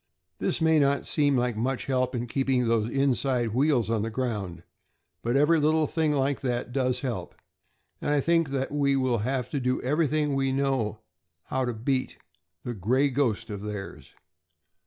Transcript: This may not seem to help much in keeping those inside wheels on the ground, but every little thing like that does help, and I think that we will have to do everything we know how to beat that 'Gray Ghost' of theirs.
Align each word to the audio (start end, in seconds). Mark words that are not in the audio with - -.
This 0.39 0.61
may 0.61 0.79
not 0.79 1.05
seem 1.05 1.35
to 1.35 1.43
help 1.43 1.55
much 1.57 1.87
in 1.87 2.25
keeping 2.25 2.67
those 2.67 2.89
inside 2.89 3.49
wheels 3.53 3.87
on 3.91 4.01
the 4.01 4.09
ground, 4.09 4.63
but 5.21 5.37
every 5.37 5.59
little 5.59 5.85
thing 5.85 6.11
like 6.11 6.39
that 6.41 6.73
does 6.73 7.01
help, 7.01 7.35
and 8.01 8.09
I 8.09 8.19
think 8.19 8.49
that 8.49 8.71
we 8.71 8.95
will 8.95 9.19
have 9.19 9.47
to 9.51 9.59
do 9.59 9.79
everything 9.83 10.33
we 10.33 10.51
know 10.51 11.01
how 11.43 11.65
to 11.65 11.73
beat 11.75 12.17
that 12.63 12.81
'Gray 12.81 13.09
Ghost' 13.11 13.51
of 13.51 13.61
theirs. 13.61 14.15